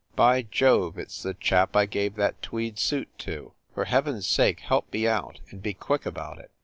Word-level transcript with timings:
"By 0.15 0.41
Jove! 0.41 0.97
it 0.97 1.09
s 1.09 1.21
the 1.21 1.35
chap 1.35 1.75
I 1.75 1.85
gave 1.85 2.15
that 2.15 2.41
tweed 2.41 2.79
suit 2.79 3.07
to! 3.19 3.53
For 3.75 3.85
Heaven 3.85 4.15
s 4.17 4.25
sake 4.25 4.61
help 4.61 4.91
me 4.91 5.07
out, 5.07 5.41
and 5.51 5.61
be 5.61 5.75
quick 5.75 6.07
about 6.07 6.39
it." 6.39 6.49